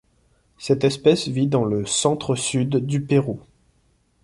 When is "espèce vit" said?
0.83-1.45